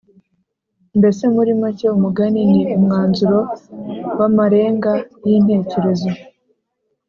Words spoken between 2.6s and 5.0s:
umwanzuro w’amarenga